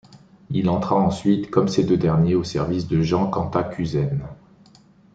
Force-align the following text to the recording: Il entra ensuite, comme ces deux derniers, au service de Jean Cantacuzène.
Il 0.49 0.67
entra 0.67 0.95
ensuite, 0.95 1.51
comme 1.51 1.67
ces 1.67 1.83
deux 1.83 1.95
derniers, 1.95 2.33
au 2.33 2.43
service 2.43 2.87
de 2.87 3.03
Jean 3.03 3.29
Cantacuzène. 3.29 4.25